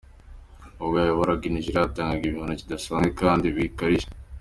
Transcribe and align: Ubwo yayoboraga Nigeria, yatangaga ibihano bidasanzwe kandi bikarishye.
Ubwo 0.81 0.95
yayoboraga 1.01 1.45
Nigeria, 1.53 1.83
yatangaga 1.85 2.25
ibihano 2.27 2.53
bidasanzwe 2.59 3.09
kandi 3.21 3.45
bikarishye. 3.55 4.09